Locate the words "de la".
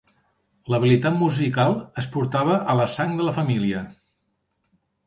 3.21-3.39